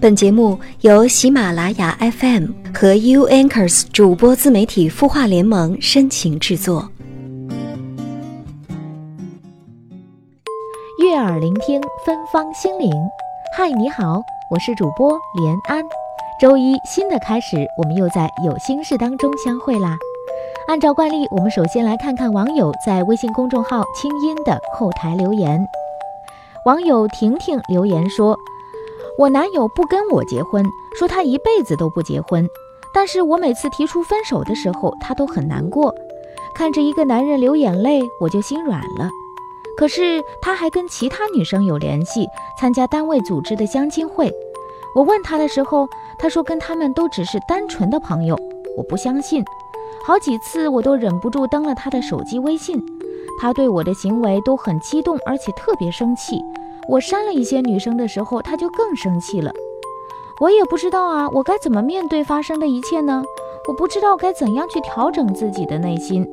[0.00, 6.88] 本节目由喜马拉雅 FM 和 U Anchors 主播自媒体孵化联盟深情制作。
[11.02, 12.90] 悦耳聆听，芬芳心灵。
[13.54, 15.84] 嗨，你好，我是主播连安。
[16.40, 19.98] 周一新的开始，我们又在有心事当中相会啦。
[20.66, 25.62] 按照惯例，我们首先来看看网友在微信公众号“清音”的后台留言。
[26.64, 28.34] 网友婷婷留言说。
[29.18, 30.64] 我男友不跟我结婚，
[30.98, 32.48] 说他一辈子都不结婚。
[32.92, 35.94] 但是我每次提出分手的时候，他都很难过。
[36.54, 39.08] 看着一个男人流眼泪，我就心软了。
[39.76, 42.26] 可是他还跟其他女生有联系，
[42.58, 44.30] 参加单位组织的相亲会。
[44.94, 45.88] 我问他的时候，
[46.18, 48.36] 他说跟他们都只是单纯的朋友。
[48.76, 49.44] 我不相信，
[50.04, 52.82] 好几次我都忍不住登了他的手机微信。
[53.40, 56.42] 他对我的行为都很激动，而且特别生气。
[56.88, 59.52] 我删了一些女生的时候，他就更生气了。
[60.40, 63.22] 我也不知道啊，我该怎么面对发生的一切呢？
[63.68, 66.26] 我不知道该怎样去调整自己的内心。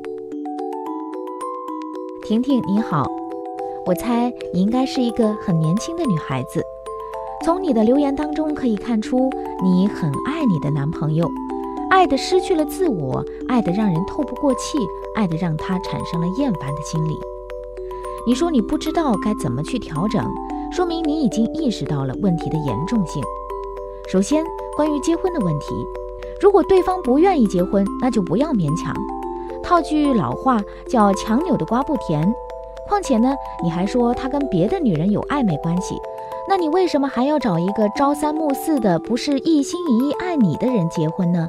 [2.23, 3.05] 婷婷你好，
[3.85, 6.63] 我猜你应该是一个很年轻的女孩子。
[7.45, 9.29] 从你的留言当中可以看出，
[9.63, 11.29] 你很爱你的男朋友，
[11.91, 14.77] 爱的失去了自我，爱的让人透不过气，
[15.15, 17.17] 爱的让他产生了厌烦的心理。
[18.25, 20.25] 你说你不知道该怎么去调整，
[20.77, 23.19] 说明你已经意识到了问题的严重性。
[24.07, 25.65] 首先，关于结婚的问题，
[26.39, 28.95] 如果对方不愿意结婚，那就不要勉强。
[29.63, 32.31] 套句老话叫“强扭的瓜不甜”。
[32.87, 33.33] 况且呢，
[33.63, 35.95] 你还说他跟别的女人有暧昧关系，
[36.47, 41.47] 那你为什么还要找一个朝三暮四的、不是一心一意爱你的人结婚呢？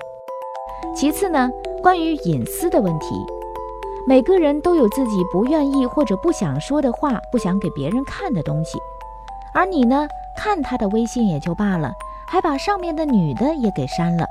[0.96, 1.50] 其次呢，
[1.82, 3.14] 关于隐私的问题。
[4.06, 8.78] 每个人都有自己不愿意或者不想说的话，不想给别人看的东西。
[9.58, 10.06] 而你呢，
[10.36, 11.90] 看他的微信也就罢了，
[12.28, 14.24] 还把上面的女的也给删了，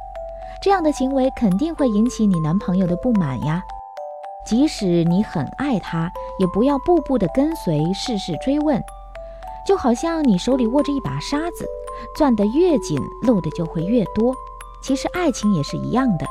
[0.64, 3.62] 这样的行为肯定会引起你男朋友的不满呀。
[4.46, 6.10] 即使你很爱他，
[6.40, 8.82] 也不要步步的跟随，事事追问。
[9.68, 11.68] 就好像你手里握着一把沙子，
[12.18, 14.34] 攥得越紧，漏的就会越多。
[14.82, 16.26] 其实爱情也是一样的，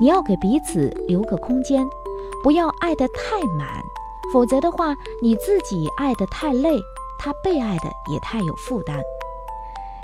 [0.00, 1.86] 你要给彼此留个空间。
[2.42, 3.68] 不要爱得太满，
[4.32, 6.80] 否则的话，你自己爱得太累，
[7.18, 8.96] 他被爱的也太有负担。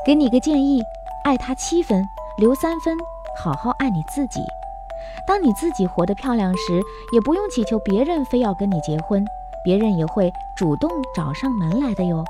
[0.04, 0.82] 给你个建议，
[1.24, 2.04] 爱他七分，
[2.36, 2.96] 留三分，
[3.38, 4.40] 好好爱你自己。
[5.26, 6.82] 当你自己活得漂亮时，
[7.12, 9.24] 也不用祈求别人非要跟你结婚，
[9.64, 12.24] 别人也会主动找上门来的哟。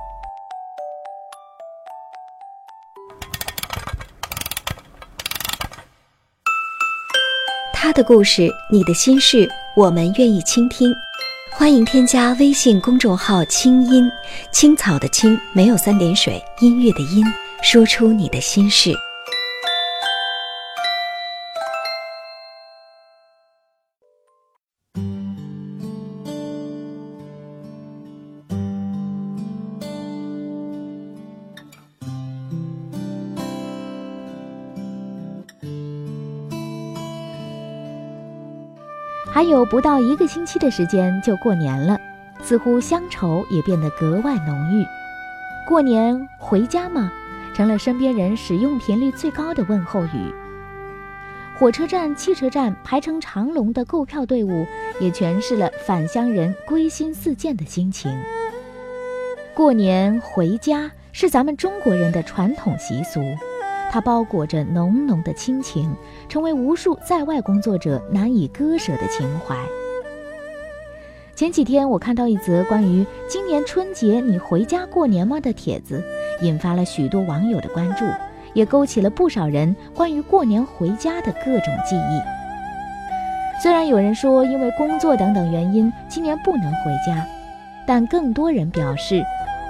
[7.72, 9.48] 他的故事，你的心事。
[9.76, 10.94] 我们愿意倾听，
[11.56, 14.10] 欢迎添加微信公众号“清音
[14.50, 17.24] 青草”的青没有三点水，音乐的音，
[17.62, 18.92] 说出你的心事。
[39.34, 41.98] 还有不到一个星期的时间就过年了，
[42.40, 44.86] 似乎乡愁也变得格外浓郁。
[45.66, 47.10] 过年回家吗？
[47.52, 50.32] 成了身边人使用频率最高的问候语。
[51.58, 54.64] 火车站、汽车站排成长龙的购票队伍，
[55.00, 58.16] 也诠释了返乡人归心似箭的心情。
[59.52, 63.20] 过年回家是咱们中国人的传统习俗。
[63.94, 65.94] 它包裹着浓浓的亲情，
[66.28, 69.54] 成为无数在外工作者难以割舍的情怀。
[71.36, 76.02] 前几天我看到一则关于今年春节你回家过年吗的帖子，
[76.40, 78.04] 引发了许多网友的关注，
[78.52, 83.62] 也勾起了不少人关于过年回家的各种记忆。
[83.62, 87.24] 虽然有人说因为工作等等原因今年不能回家，
[87.86, 89.22] 但更多人表示，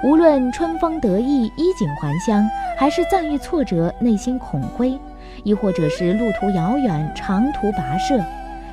[0.03, 2.43] 无论春风得意、衣锦还乡。
[2.77, 4.99] 还是暂遇挫折，内心恐灰，
[5.45, 8.21] 亦或者是路途遥远，长途跋涉，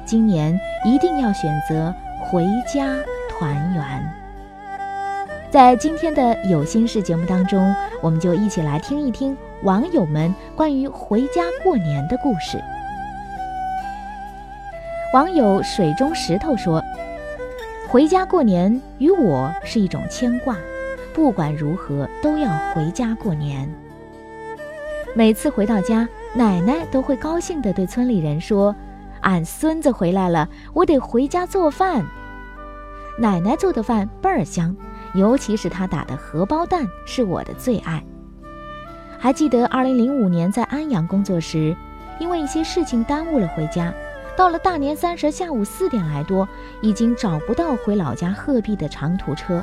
[0.04, 2.96] 今年一定要选择回家
[3.30, 4.12] 团圆。
[5.52, 12.60] 在今天的有心事节目当中，我们就一起来听一听网友们关于回家过年的故事。
[15.14, 16.82] 网友水中石头说
[17.88, 20.56] ：“回家过年与我是一种牵挂，
[21.14, 23.68] 不管如何都要回家过年。”
[25.14, 28.74] 每次回到家，奶奶都会高兴地对村里人说
[29.20, 32.04] ：“俺孙子回来了，我得回家做饭。”
[33.18, 34.74] 奶奶做的饭倍儿香，
[35.14, 38.02] 尤其是她打的荷包蛋是我的最爱。
[39.18, 41.76] 还记得2005年在安阳工作时，
[42.18, 43.92] 因为一些事情耽误了回家。
[44.34, 46.48] 到了大年三十下午四点来多，
[46.80, 49.62] 已经找不到回老家鹤壁的长途车。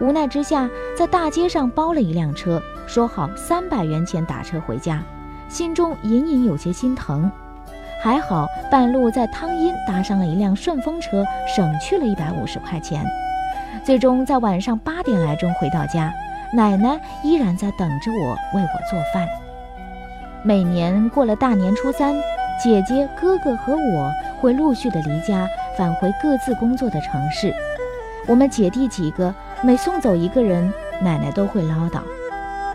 [0.00, 5.02] 无奈之下，在大街上包了一辆车，说好三百元钱打车回家，
[5.48, 7.30] 心中隐隐有些心疼。
[8.00, 11.24] 还好半路在汤阴搭上了一辆顺风车，
[11.54, 13.04] 省去了一百五十块钱。
[13.84, 16.12] 最终在晚上八点来钟回到家，
[16.52, 19.26] 奶奶依然在等着我为我做饭。
[20.44, 22.14] 每年过了大年初三。
[22.60, 27.54] 姐姐、哥哥和我会陆续的离家返回各自工作的城市。
[28.26, 29.32] 我们姐弟几个
[29.64, 30.72] 每送走一个人，
[31.02, 32.00] 奶奶都会唠叨：“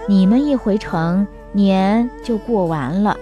[0.08, 3.18] 你们一回城，年就过完了。”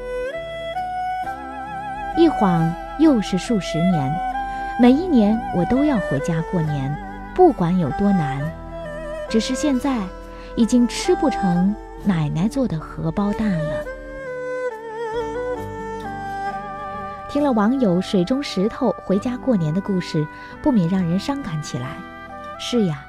[2.17, 4.11] 一晃又是数十年，
[4.79, 6.95] 每一年我都要回家过年，
[7.35, 8.41] 不管有多难。
[9.29, 9.99] 只是现在，
[10.55, 13.85] 已经吃不成奶奶做的荷包蛋了。
[17.29, 20.27] 听了网友水中石头回家过年的故事，
[20.63, 21.89] 不免让人伤感起来。
[22.59, 23.05] 是呀，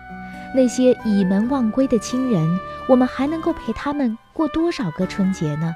[0.54, 2.58] 那些倚门望归的亲人，
[2.88, 5.74] 我们还能够陪他们过多少个春节呢？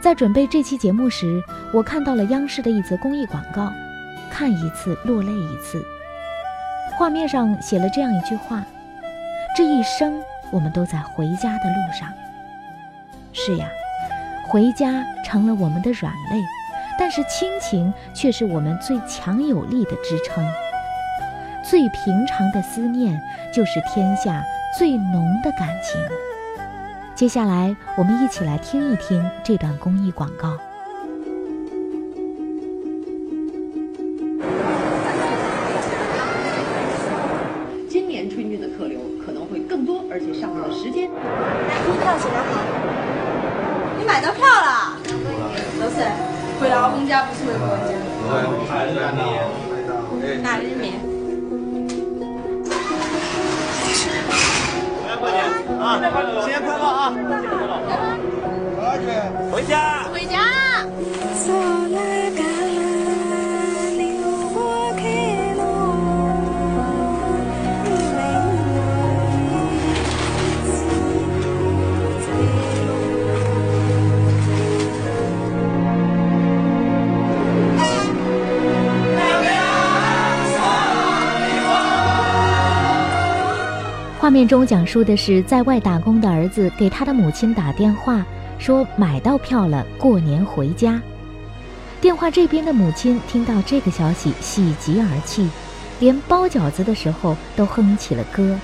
[0.00, 1.42] 在准备这期节目时，
[1.72, 3.72] 我看到了央视的一则公益广告，
[4.30, 5.84] 看一次落泪一次。
[6.96, 8.62] 画面上写了这样一句话
[9.56, 10.20] ：“这一生，
[10.50, 12.08] 我们都在回家的路上。”
[13.32, 13.68] 是呀，
[14.48, 16.42] 回家成了我们的软肋。
[16.98, 20.46] 但是亲情却是我们最强有力的支撑。
[21.68, 23.20] 最平常的思念，
[23.54, 24.42] 就是天下
[24.78, 26.00] 最浓的感情。
[27.14, 30.56] 接下来，我们一起来听一听这段公益广告。
[37.88, 41.10] 今年春运的客流可能会更多，而且上座时间。
[41.10, 42.62] 票写的好，
[43.98, 44.96] 你买到票了？
[45.78, 46.06] 都是。
[46.60, 47.96] 回老公家不是回婆家。
[50.42, 51.09] 哪里面？
[55.80, 55.98] 啊！
[56.42, 57.12] 新年快乐啊！
[59.50, 60.04] 回家。
[60.12, 60.19] 回家。
[84.30, 88.24] 画面中讲述的是在外打工的儿子给他的母亲打电话，
[88.60, 91.02] 说买到票了，过年回家。
[92.00, 95.50] 电话这边的母亲听到这个消息，喜极而泣，
[95.98, 98.56] 连包饺子的时候都哼起了歌。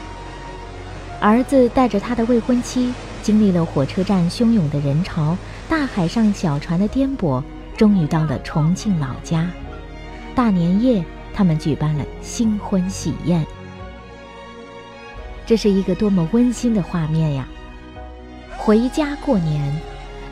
[1.20, 5.36] 儿子带着他的未婚妻，经历了火车站汹涌的人潮、
[5.68, 7.42] 大海上小船的颠簸，
[7.76, 9.50] 终于到了重庆老家。
[10.32, 11.04] 大年夜，
[11.34, 13.44] 他们举办了新婚喜宴。
[15.46, 17.46] 这是一个多么温馨的画面呀！
[18.58, 19.80] 回家过年，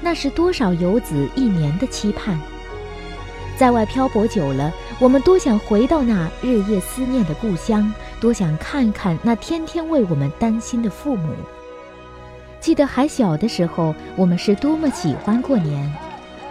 [0.02, 2.36] 那是多少游子一年的期盼。
[3.56, 11.28] 在外漂泊久了，我们多想回到那日夜思念的故乡，多想看看那天天为我们担心的父母。
[12.58, 15.94] 记得还小的时候，我们是多么喜欢过年，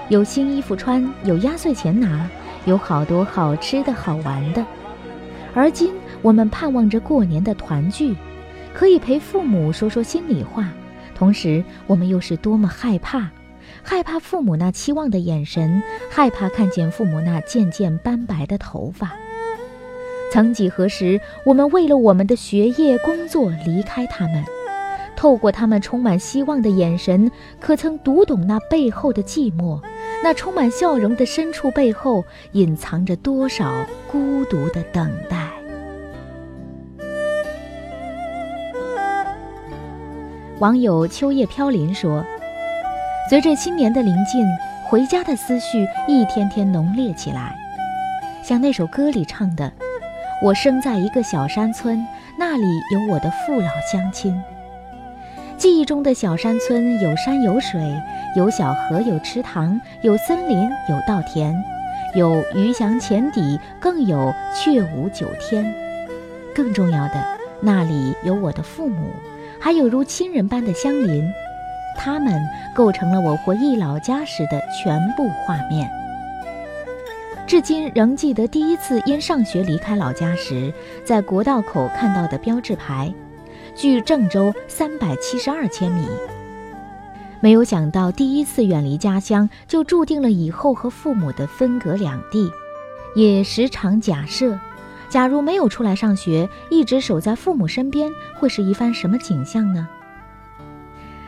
[0.08, 2.30] 有新衣服穿，有压岁钱拿，
[2.64, 4.66] 有好多好吃的好玩的。
[5.54, 5.92] 而今，
[6.22, 8.16] 我们盼望着过年的团聚。
[8.74, 10.68] 可以陪父母说说心里话，
[11.16, 13.30] 同时我们又是多么害怕，
[13.84, 19.12] 害怕父母那期望的眼神，害怕看见父母那渐渐斑白的头发。
[20.32, 24.44] 曾几何时，我们为了我们的学业、工作离开他们，
[25.16, 29.80] 透过他们充满希望的眼神，可曾读懂那背后的寂寞？
[30.24, 33.72] 那充满笑容的深处背后，隐藏着多少
[34.12, 35.53] 孤独的等待？
[40.60, 42.24] 网友秋叶飘零说
[43.28, 44.46] ：“随着新年的临近，
[44.88, 47.56] 回家的思绪一天天浓烈起来，
[48.44, 49.72] 像那首歌里唱的
[50.44, 52.06] ：‘我生在一个小山村，
[52.38, 54.40] 那里有我的父老乡亲。’
[55.58, 57.82] 记忆中的小山村有山有水，
[58.38, 61.56] 有小河有池塘，有森林有稻田，
[62.14, 65.66] 有鱼翔浅底，更有雀舞九天。
[66.54, 67.24] 更重要的，
[67.60, 69.08] 那里有我的父母。”
[69.64, 71.24] 还有如亲人般的相邻，
[71.98, 72.38] 他们
[72.76, 75.90] 构成了我回忆老家时的全部画面。
[77.48, 80.74] 至今仍记得第一次因上学离开老家时，
[81.06, 83.14] 在国道口看到的标志牌，
[83.74, 86.10] 距郑州三百七十二千米。
[87.40, 92.52] 没有想到第一次远离家乡，就注定了以后和父母的分隔两地。
[93.16, 94.60] 也时常假设，
[95.14, 99.88] 假如没有出来上学，一直守在父母身边，会是一番什么景象呢？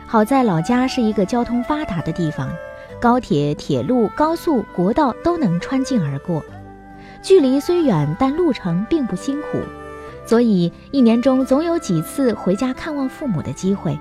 [0.08, 2.50] 好在老家是一个交通发达的地方，
[3.00, 6.44] 高铁、铁路、高速、国道都能穿进而过，
[7.22, 9.60] 距离虽远，但路程并不辛苦，
[10.26, 13.96] 所以一年中总有几次回家看望父母的机会，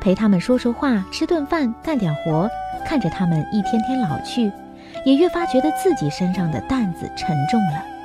[0.00, 2.50] 陪他们说说话、吃顿饭、干点活，
[2.84, 4.50] 看着他们一天天老去。
[5.06, 7.97] 也越发觉得自己身上的担子沉重了。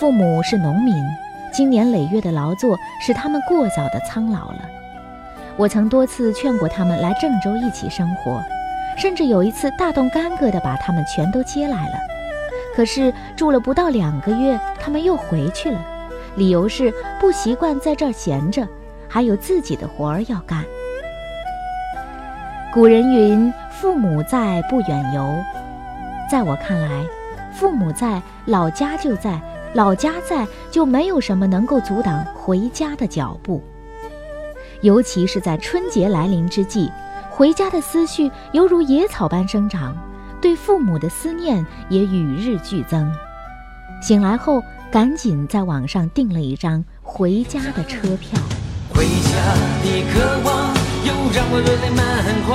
[0.00, 0.94] 父母是农民，
[1.52, 4.58] 经年累月的劳作使他们过早的苍老了。
[5.56, 8.42] 我曾多次劝过他们来郑州一起生活，
[8.96, 11.94] 甚至有一次大动干戈的把他们全都接来了。
[12.74, 15.78] 可是住了不到两个月，他们又回去了，
[16.36, 18.66] 理由是不习惯在这儿闲着，
[19.08, 20.64] 还有自己的活儿要干。
[22.72, 23.52] 古人云。
[23.80, 25.36] 父母在，不远游。
[26.30, 27.04] 在我看来，
[27.52, 29.32] 父母在，老家就在；
[29.74, 33.62] 老家在，就没有什么能够阻挡回家的脚步。
[34.82, 36.90] 尤其是在春节来临之际，
[37.28, 39.96] 回家的思绪犹如野草般生长，
[40.40, 43.10] 对父母的思念也与日俱增。
[44.00, 44.62] 醒来后，
[44.92, 48.38] 赶紧在网上订了一张回家的车票。
[48.94, 49.32] 回家
[49.82, 50.72] 的渴望，
[51.04, 52.00] 又让我热泪满
[52.46, 52.52] 眶。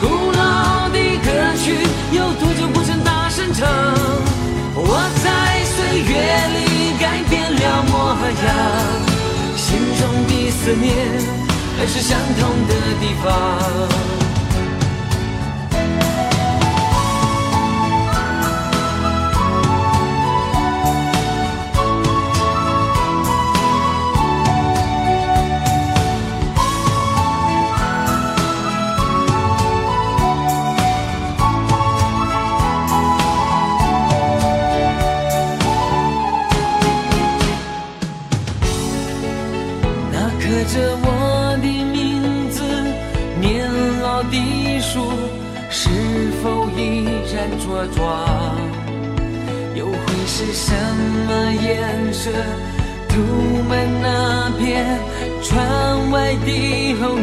[0.00, 1.28] 古老的歌
[1.58, 1.76] 曲，
[2.16, 3.68] 有多久不曾大声唱？
[4.82, 5.59] 我在
[5.90, 8.48] 岁月里改变了模样，
[9.56, 10.94] 心中的思念
[11.76, 14.29] 还是相同的地方。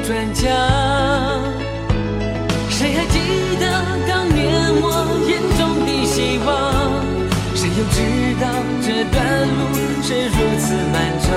[0.07, 0.47] 专家
[2.69, 3.19] 谁还记
[3.59, 3.67] 得
[4.07, 4.87] 当年我
[5.27, 6.47] 眼中的希望？
[7.53, 7.99] 谁又知
[8.39, 8.47] 道
[8.79, 9.17] 这段
[9.51, 9.59] 路
[10.01, 11.27] 是如此漫长？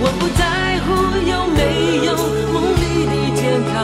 [0.00, 0.40] 我不在
[0.80, 0.88] 乎
[1.28, 1.60] 有没
[2.06, 2.16] 有
[2.54, 3.76] 梦里的天堂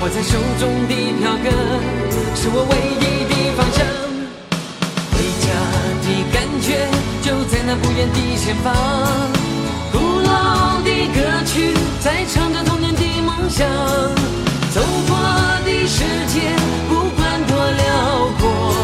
[0.00, 1.52] 握在手中的票根
[2.34, 3.84] 是我唯一的方向。
[5.12, 5.52] 回家
[6.00, 6.88] 的感觉
[7.20, 9.49] 就在那不远的前方。
[10.84, 13.66] 的歌曲在唱着童年的梦想，
[14.72, 15.16] 走过
[15.64, 16.40] 的世界
[16.88, 18.74] 不管多辽阔，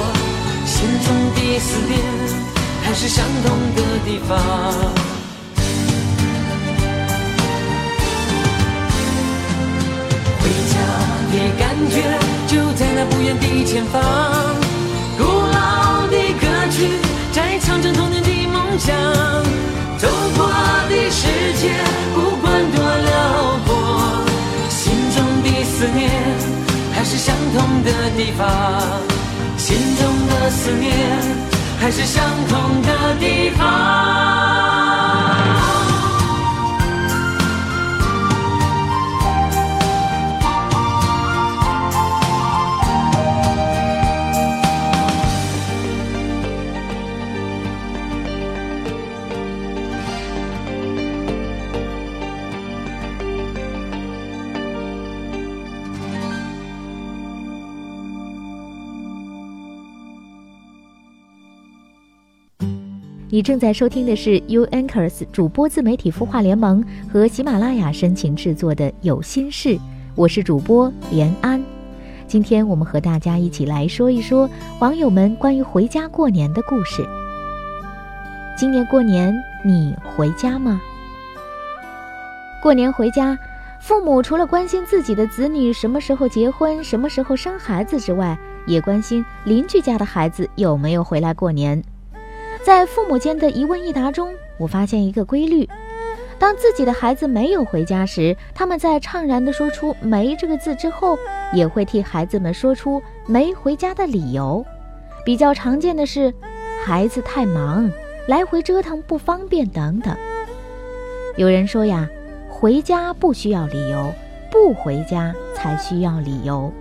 [0.65, 0.75] 心
[1.05, 1.99] 中的思念
[2.83, 4.39] 还是相同的地方。
[10.41, 10.75] 回家
[11.33, 11.95] 的感觉
[12.47, 14.03] 就在那不远的前方，
[28.17, 28.49] 地方，
[29.59, 30.91] 心中的思念
[31.79, 35.36] 还是相同的地方。
[63.37, 69.69] 你正在收听的是 U Anchors 主播自媒体孵化联盟和喜马拉雅深情制作的《有心事》，
[70.15, 71.63] 我是主播连安。
[72.27, 74.49] 今天我们和大家一起来说一说
[74.81, 77.07] 网友们关于回家过年的故事。
[78.57, 80.81] 今年过年你回家吗？
[82.63, 83.39] 过年回家，
[83.83, 91.85] 父母除了关心自己的子女什么时候结婚、什么时候生孩子之外，也关心邻居家的孩子有没有回来过年。
[92.67, 95.69] 在父母间的一问一答中，我发现一个规律：
[96.37, 101.17] 当自己的孩子没有回家时，他们在怅然地说出“没”这个字之后，
[101.53, 104.67] 也会替孩子们说出没回家的理由。
[105.25, 106.35] 比较常见的是，
[106.85, 107.89] 孩子太忙，
[108.27, 110.17] 来回折腾不方便等等。
[111.37, 112.09] 有人说呀，
[112.51, 114.13] 回家不需要理由，
[114.51, 116.73] 不回家才需要理由。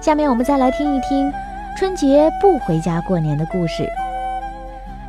[0.00, 1.30] 下面我们再来听一听
[1.78, 3.88] 春节不回家过年的故事。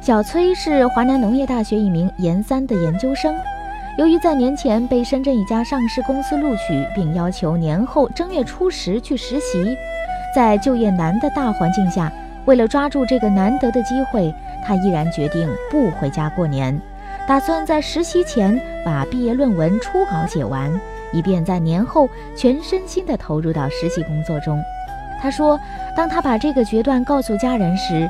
[0.01, 3.33] 小崔是华南农业大学一名研三的研究生，
[3.97, 9.75] 由于在年前被深圳一家上市公司录取，并要求年后正月初十去实习，
[10.35, 12.13] 在就业难的大环境下，
[12.45, 14.31] 为了抓住这个难得的机会，
[14.63, 16.79] 他毅然决定不回家过年，
[17.27, 20.71] 打算在实习前把毕业论文初稿写完，
[21.11, 24.61] 以便在年后全身心地投入到实习工作中。
[25.21, 25.59] 他说
[25.97, 28.09] ：“当他把这个决断告诉家人时，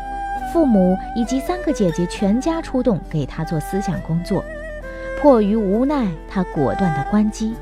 [0.53, 4.43] 父母以及三个姐姐全家出动给他做思想工作。
[5.19, 7.55] 迫于无奈，他果断地关机。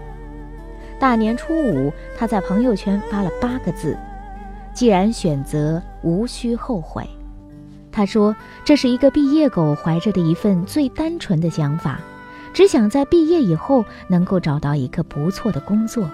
[1.00, 3.98] 大年初五，他在朋友圈发了八个字
[4.74, 7.08] ：‘既然选择，无需后悔。’
[7.90, 8.36] 他说，
[8.66, 12.00] 这是一个毕业狗怀着的一份最单纯的想法，
[12.54, 16.10] 只想在毕业以后能够找到一个不错的工作。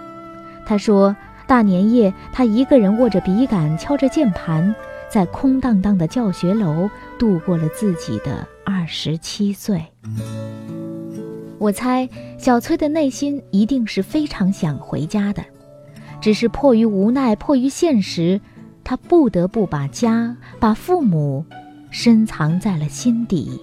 [0.68, 1.16] 他说。”
[1.53, 4.74] 大年夜，他一个人握着笔杆，敲着键盘，
[5.07, 9.86] 在空荡荡的教学楼度过了自己的二十七岁。
[11.60, 15.43] 我猜小崔的内心一定是非常想回家的，
[16.19, 18.41] 只是迫于无奈，迫于现实，
[18.83, 21.45] 他不得不把家、把父母
[21.91, 23.62] 深藏在了心底。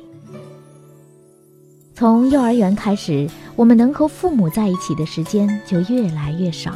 [1.92, 6.72] 从幼儿园开始，我们能和父母在一起的时间就越来越少。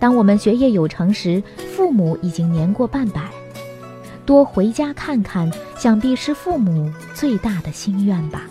[0.00, 1.42] 当我们学业有成时，
[1.76, 3.30] 父母已经年过半百，
[4.24, 8.48] 多回家看看，想必是父母最大的心愿吧。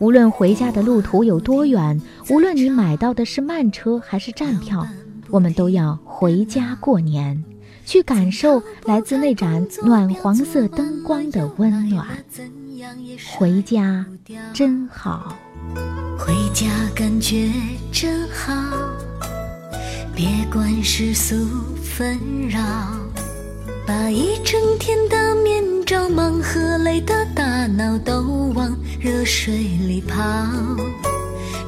[0.00, 4.84] 无论回家的路途有多远，无论你买到的是慢车还是站票，
[5.30, 7.44] 我们都要回家过年，
[7.86, 12.04] 去感受来自那盏暖黄色灯光的温暖。
[13.36, 14.04] 回家
[14.52, 15.36] 真好，
[16.18, 17.48] 回家感觉
[17.92, 18.89] 真好。
[20.20, 21.34] 别管世俗
[21.82, 22.60] 纷扰，
[23.86, 30.20] 把一整天的面罩、忙和累的大脑都往热水里泡，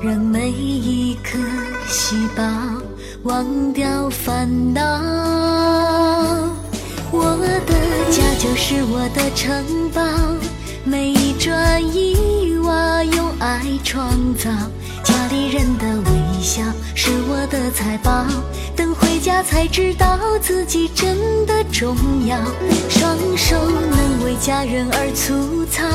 [0.03, 1.39] 让每一颗
[1.89, 2.45] 细胞
[3.23, 4.83] 忘掉烦恼。
[7.11, 7.35] 我
[7.67, 7.73] 的
[8.11, 10.03] 家就是我的城堡，
[10.85, 14.51] 每一砖一瓦用爱创造。
[15.03, 16.61] 家里人的微笑
[16.97, 18.27] 是我的财宝，
[18.75, 22.37] 等回家才知道自己真的重要。
[22.91, 25.87] 双手能为家人而粗糙，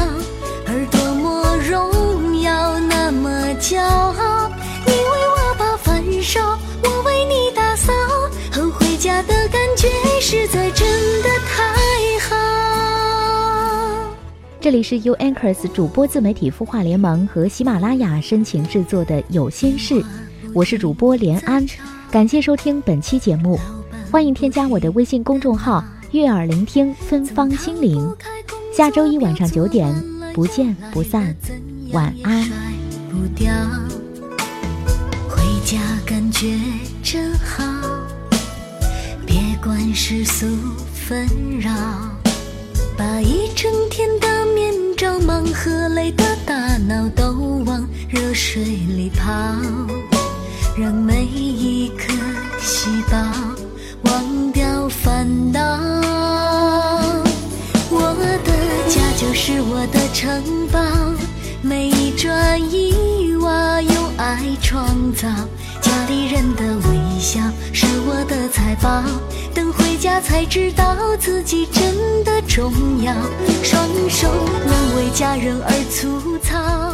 [0.66, 3.30] 而多么荣耀，那么
[3.60, 4.50] 骄傲。
[4.86, 7.92] 你为我把饭烧，我为你打扫，
[8.50, 9.90] 和回家的感觉
[10.22, 10.88] 实在真
[11.24, 12.36] 的太好。
[14.62, 20.04] 这里是 U Anchors 主播自媒体孵化联盟和喜马拉雅深情制作的有心事，
[20.54, 21.66] 我是主播连安，
[22.10, 23.60] 感谢收听本期节目，
[24.12, 28.16] 欢迎添加我的微信公众号“悦耳聆听芬芳心灵”，
[28.76, 29.94] 下周一晚上九点
[30.34, 31.36] 不见不散，
[31.92, 32.44] 晚安。
[35.30, 36.58] 回家感觉
[37.04, 37.64] 真好，
[39.26, 40.46] 别管世俗
[40.94, 41.28] 纷
[41.60, 41.72] 扰，
[42.98, 44.28] 把一整天的。
[44.98, 49.32] 着忙和累的大脑都往热水里泡，
[50.80, 52.14] 让每一颗
[52.60, 53.18] 细胞
[54.04, 55.60] 忘掉烦恼。
[57.90, 58.52] 我的
[58.88, 60.80] 家就是我的城堡，
[61.64, 65.28] 每一砖一瓦用爱创造。
[65.82, 67.40] 家里人的微笑
[67.74, 69.02] 是我的财宝，
[69.56, 73.16] 等回家才知道自己真的重要。
[73.64, 74.28] 双手
[74.64, 76.94] 能为家人而粗糙，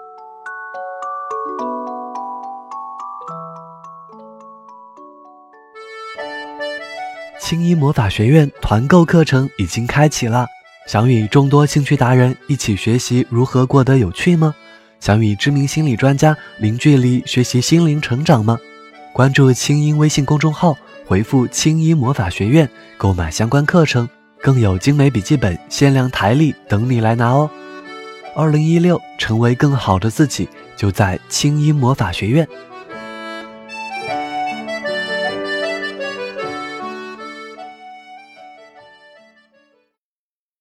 [7.51, 10.47] 青衣魔法学院团购课程已经开启了，
[10.87, 14.55] 想与众多兴趣达人一起学习如何过得有趣吗？
[15.01, 18.57] 想与知名心理专家零距离学习心灵成长吗？
[19.11, 24.07] 关注青音微信公众号，回复“青音魔法学院”购买相关课程，
[24.41, 27.49] 更有精美笔记本、限量台历等你来拿哦！
[28.33, 30.47] 二零一六，成为更好的自己。
[30.77, 32.47] 就在青音魔法学院。